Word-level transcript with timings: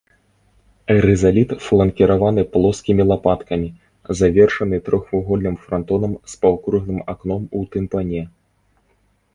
Рызаліт 1.05 1.51
фланкіраваны 1.65 2.45
плоскімі 2.55 3.03
лапаткамі, 3.11 3.69
завершаны 4.23 4.75
трохвугольным 4.89 5.55
франтонам 5.69 6.11
з 6.35 6.43
паўкруглым 6.47 6.99
акном 7.17 7.41
у 7.61 7.65
тымпане. 7.77 8.21